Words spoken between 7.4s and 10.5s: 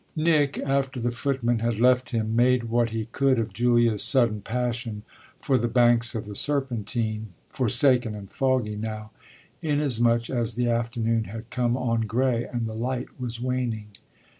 forsaken and foggy now, inasmuch